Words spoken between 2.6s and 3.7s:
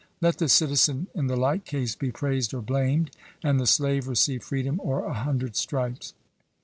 blamed, and the